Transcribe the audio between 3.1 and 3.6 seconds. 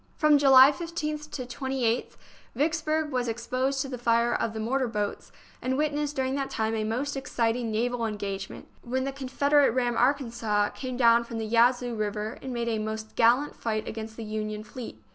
was ex